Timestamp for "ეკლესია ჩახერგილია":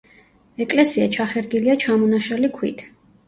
0.63-1.77